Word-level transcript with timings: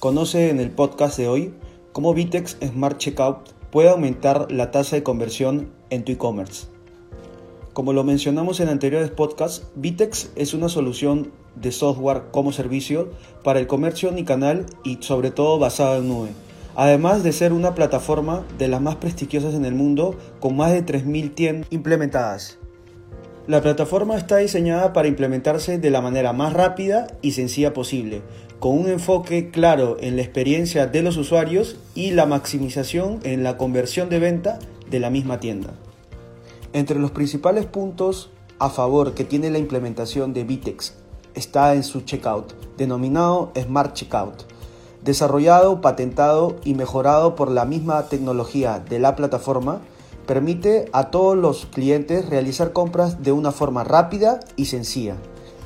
Conoce 0.00 0.48
en 0.48 0.60
el 0.60 0.70
podcast 0.70 1.18
de 1.18 1.28
hoy 1.28 1.52
cómo 1.92 2.14
Vitex 2.14 2.56
Smart 2.66 2.96
Checkout 2.96 3.50
puede 3.70 3.90
aumentar 3.90 4.50
la 4.50 4.70
tasa 4.70 4.96
de 4.96 5.02
conversión 5.02 5.74
en 5.90 6.06
tu 6.06 6.12
e-commerce. 6.12 6.68
Como 7.74 7.92
lo 7.92 8.02
mencionamos 8.02 8.60
en 8.60 8.70
anteriores 8.70 9.10
podcasts, 9.10 9.66
Vitex 9.74 10.30
es 10.36 10.54
una 10.54 10.70
solución 10.70 11.32
de 11.54 11.70
software 11.70 12.22
como 12.30 12.50
servicio 12.50 13.10
para 13.44 13.60
el 13.60 13.66
comercio 13.66 14.10
canal 14.24 14.64
y 14.84 14.96
sobre 15.02 15.32
todo 15.32 15.58
basada 15.58 15.98
en 15.98 16.08
nube. 16.08 16.30
Además 16.76 17.22
de 17.22 17.32
ser 17.32 17.52
una 17.52 17.74
plataforma 17.74 18.46
de 18.56 18.68
las 18.68 18.80
más 18.80 18.96
prestigiosas 18.96 19.52
en 19.52 19.66
el 19.66 19.74
mundo 19.74 20.16
con 20.40 20.56
más 20.56 20.72
de 20.72 20.82
3.000 20.82 21.34
tiendas 21.34 21.68
implementadas. 21.70 22.58
La 23.50 23.62
plataforma 23.62 24.16
está 24.16 24.36
diseñada 24.36 24.92
para 24.92 25.08
implementarse 25.08 25.78
de 25.80 25.90
la 25.90 26.00
manera 26.00 26.32
más 26.32 26.52
rápida 26.52 27.08
y 27.20 27.32
sencilla 27.32 27.74
posible, 27.74 28.22
con 28.60 28.78
un 28.78 28.88
enfoque 28.88 29.50
claro 29.50 29.96
en 29.98 30.14
la 30.14 30.22
experiencia 30.22 30.86
de 30.86 31.02
los 31.02 31.16
usuarios 31.16 31.74
y 31.96 32.12
la 32.12 32.26
maximización 32.26 33.18
en 33.24 33.42
la 33.42 33.56
conversión 33.56 34.08
de 34.08 34.20
venta 34.20 34.60
de 34.88 35.00
la 35.00 35.10
misma 35.10 35.40
tienda. 35.40 35.70
Entre 36.72 37.00
los 37.00 37.10
principales 37.10 37.66
puntos 37.66 38.30
a 38.60 38.70
favor 38.70 39.14
que 39.14 39.24
tiene 39.24 39.50
la 39.50 39.58
implementación 39.58 40.32
de 40.32 40.44
Vitex 40.44 40.94
está 41.34 41.74
en 41.74 41.82
su 41.82 42.02
checkout, 42.02 42.54
denominado 42.76 43.50
Smart 43.60 43.94
Checkout, 43.94 44.44
desarrollado, 45.02 45.80
patentado 45.80 46.54
y 46.62 46.74
mejorado 46.74 47.34
por 47.34 47.50
la 47.50 47.64
misma 47.64 48.08
tecnología 48.08 48.78
de 48.78 49.00
la 49.00 49.16
plataforma 49.16 49.80
permite 50.30 50.88
a 50.92 51.10
todos 51.10 51.36
los 51.36 51.66
clientes 51.66 52.28
realizar 52.28 52.72
compras 52.72 53.20
de 53.20 53.32
una 53.32 53.50
forma 53.50 53.82
rápida 53.82 54.38
y 54.54 54.66
sencilla. 54.66 55.16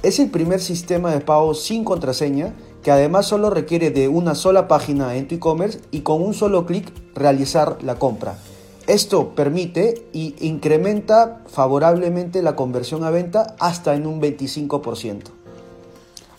Es 0.02 0.18
el 0.18 0.30
primer 0.30 0.58
sistema 0.58 1.12
de 1.12 1.20
pago 1.20 1.52
sin 1.52 1.84
contraseña 1.84 2.54
que 2.82 2.90
además 2.90 3.26
solo 3.26 3.50
requiere 3.50 3.90
de 3.90 4.08
una 4.08 4.34
sola 4.34 4.66
página 4.66 5.16
en 5.16 5.28
tu 5.28 5.34
e-commerce 5.34 5.80
y 5.90 6.00
con 6.00 6.22
un 6.22 6.32
solo 6.32 6.64
clic 6.64 6.90
realizar 7.14 7.76
la 7.82 7.96
compra. 7.96 8.38
Esto 8.86 9.34
permite 9.34 10.08
y 10.14 10.34
incrementa 10.40 11.42
favorablemente 11.46 12.40
la 12.40 12.56
conversión 12.56 13.04
a 13.04 13.10
venta 13.10 13.54
hasta 13.60 13.94
en 13.94 14.06
un 14.06 14.18
25%. 14.18 15.33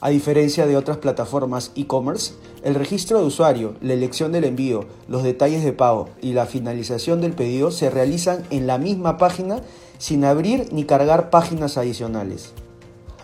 A 0.01 0.09
diferencia 0.09 0.67
de 0.67 0.75
otras 0.75 0.97
plataformas 0.97 1.71
e-commerce, 1.75 2.33
el 2.63 2.75
registro 2.75 3.19
de 3.19 3.25
usuario, 3.25 3.75
la 3.81 3.93
elección 3.93 4.31
del 4.31 4.43
envío, 4.43 4.85
los 5.07 5.23
detalles 5.23 5.63
de 5.63 5.71
pago 5.71 6.09
y 6.21 6.33
la 6.33 6.45
finalización 6.45 7.21
del 7.21 7.33
pedido 7.33 7.71
se 7.71 7.89
realizan 7.89 8.43
en 8.49 8.67
la 8.67 8.77
misma 8.77 9.17
página 9.17 9.61
sin 9.97 10.25
abrir 10.25 10.67
ni 10.73 10.83
cargar 10.83 11.29
páginas 11.29 11.77
adicionales. 11.77 12.51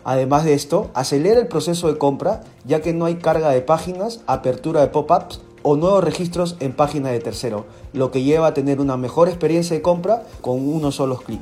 Además 0.04 0.46
de 0.46 0.54
esto, 0.54 0.90
acelera 0.94 1.40
el 1.40 1.48
proceso 1.48 1.88
de 1.88 1.98
compra 1.98 2.42
ya 2.66 2.82
que 2.82 2.94
no 2.94 3.06
hay 3.06 3.16
carga 3.16 3.50
de 3.50 3.62
páginas, 3.62 4.22
apertura 4.26 4.82
de 4.82 4.88
pop-ups 4.88 5.42
o 5.64 5.76
nuevos 5.76 6.04
registros 6.04 6.56
en 6.60 6.74
página 6.74 7.10
de 7.10 7.20
tercero, 7.20 7.66
lo 7.94 8.12
que 8.12 8.24
lleva 8.24 8.48
a 8.48 8.54
tener 8.54 8.80
una 8.80 8.98
mejor 8.98 9.28
experiencia 9.28 9.76
de 9.76 9.84
compra 9.84 10.24
con 10.42 10.68
uno 10.68 10.92
solo 10.92 11.18
clic. 11.18 11.42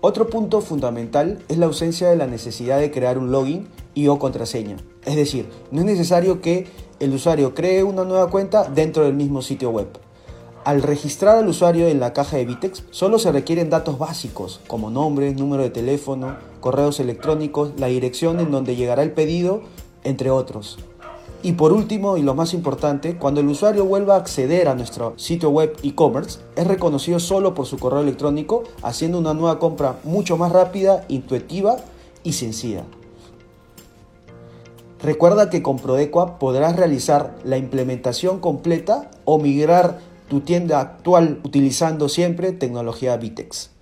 Otro 0.00 0.28
punto 0.28 0.60
fundamental 0.60 1.42
es 1.48 1.58
la 1.58 1.66
ausencia 1.66 2.08
de 2.08 2.16
la 2.16 2.26
necesidad 2.26 2.78
de 2.78 2.90
crear 2.90 3.18
un 3.18 3.30
login 3.30 3.68
y 3.96 4.06
o 4.08 4.20
contraseña. 4.20 4.76
Es 5.04 5.16
decir, 5.16 5.48
no 5.72 5.80
es 5.80 5.86
necesario 5.86 6.40
que 6.40 6.68
el 7.00 7.14
usuario 7.14 7.54
cree 7.54 7.82
una 7.82 8.04
nueva 8.04 8.30
cuenta 8.30 8.64
dentro 8.64 9.02
del 9.02 9.14
mismo 9.14 9.42
sitio 9.42 9.70
web. 9.70 9.88
Al 10.64 10.82
registrar 10.82 11.38
al 11.38 11.48
usuario 11.48 11.88
en 11.88 11.98
la 11.98 12.12
caja 12.12 12.36
de 12.36 12.44
Vitex, 12.44 12.84
solo 12.90 13.18
se 13.18 13.32
requieren 13.32 13.70
datos 13.70 13.98
básicos 13.98 14.60
como 14.66 14.90
nombre, 14.90 15.32
número 15.32 15.62
de 15.62 15.70
teléfono, 15.70 16.36
correos 16.60 17.00
electrónicos, 17.00 17.72
la 17.78 17.86
dirección 17.86 18.38
en 18.38 18.50
donde 18.50 18.76
llegará 18.76 19.02
el 19.02 19.12
pedido, 19.12 19.62
entre 20.04 20.30
otros. 20.30 20.78
Y 21.42 21.52
por 21.52 21.72
último, 21.72 22.16
y 22.18 22.22
lo 22.22 22.34
más 22.34 22.52
importante, 22.52 23.16
cuando 23.16 23.40
el 23.40 23.48
usuario 23.48 23.86
vuelva 23.86 24.16
a 24.16 24.18
acceder 24.18 24.68
a 24.68 24.74
nuestro 24.74 25.14
sitio 25.16 25.48
web 25.50 25.74
e-commerce, 25.82 26.40
es 26.54 26.66
reconocido 26.66 27.18
solo 27.18 27.54
por 27.54 27.66
su 27.66 27.78
correo 27.78 28.00
electrónico, 28.00 28.64
haciendo 28.82 29.18
una 29.18 29.32
nueva 29.32 29.58
compra 29.58 30.00
mucho 30.04 30.36
más 30.36 30.52
rápida, 30.52 31.04
intuitiva 31.08 31.76
y 32.24 32.32
sencilla. 32.32 32.84
Recuerda 35.02 35.50
que 35.50 35.62
con 35.62 35.78
Prodequa 35.78 36.38
podrás 36.38 36.76
realizar 36.76 37.36
la 37.44 37.58
implementación 37.58 38.40
completa 38.40 39.10
o 39.24 39.38
migrar 39.38 39.98
tu 40.28 40.40
tienda 40.40 40.80
actual 40.80 41.40
utilizando 41.44 42.08
siempre 42.08 42.52
tecnología 42.52 43.16
Vitex. 43.16 43.75